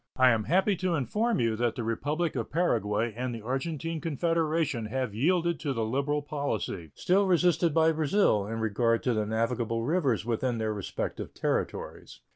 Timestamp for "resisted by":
7.27-7.91